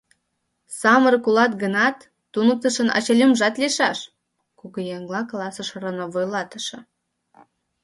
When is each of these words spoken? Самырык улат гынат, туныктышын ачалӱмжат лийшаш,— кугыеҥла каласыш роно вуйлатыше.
Самырык 0.79 1.25
улат 1.29 1.53
гынат, 1.63 1.97
туныктышын 2.33 2.89
ачалӱмжат 2.97 3.55
лийшаш,— 3.61 3.99
кугыеҥла 4.59 5.21
каласыш 5.29 5.69
роно 5.81 6.05
вуйлатыше. 6.13 6.79